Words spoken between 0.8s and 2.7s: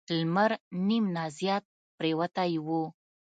نیم نه زیات پریوتی و.